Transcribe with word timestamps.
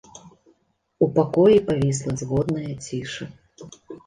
У 1.05 1.07
пакоі 1.17 1.57
павісла 1.69 2.17
згодная 2.23 2.71
ціша. 2.89 3.29